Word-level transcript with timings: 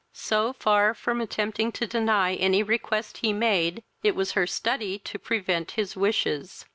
So 0.13 0.53
far 0.53 0.95
from 0.95 1.21
attempting 1.21 1.71
to 1.73 1.85
deny 1.85 2.33
any 2.33 2.63
request 2.63 3.17
he 3.17 3.33
made, 3.33 3.83
it 4.01 4.15
was 4.15 4.31
her 4.31 4.47
study 4.47 4.97
to 4.97 5.19
prevent 5.19 5.69
his 5.77 5.95
wishes. 5.95 6.65